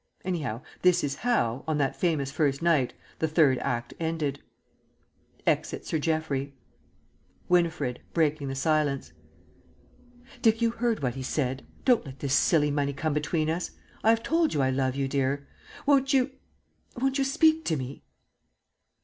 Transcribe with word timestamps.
Anyhow, 0.25 0.61
this 0.81 1.03
is 1.03 1.17
how, 1.17 1.63
on 1.67 1.77
that 1.77 1.95
famous 1.95 2.31
first 2.31 2.63
night, 2.63 2.95
the 3.19 3.27
Third 3.27 3.59
Act 3.59 3.93
ended: 3.99 4.39
Exit 5.45 5.85
Sir 5.85 5.99
Geoffrey. 5.99 6.55
Winifred 7.47 7.99
(breaking 8.11 8.47
the 8.47 8.55
silence). 8.55 9.13
Dick, 10.41 10.59
you 10.59 10.71
heard 10.71 11.03
what 11.03 11.13
he 11.13 11.21
said. 11.21 11.67
Don't 11.85 12.03
let 12.03 12.17
this 12.17 12.33
silly 12.33 12.71
money 12.71 12.93
come 12.93 13.13
between 13.13 13.47
us. 13.47 13.69
I 14.03 14.09
have 14.09 14.23
told 14.23 14.55
you 14.55 14.63
I 14.63 14.71
love 14.71 14.95
you, 14.95 15.07
dear. 15.07 15.47
Won't 15.85 16.13
you 16.13 16.31
won't 16.99 17.19
you 17.19 17.23
speak 17.23 17.63
to 17.65 17.75
me? 17.77 18.01